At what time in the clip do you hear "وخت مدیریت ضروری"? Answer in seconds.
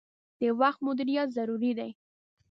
0.59-1.71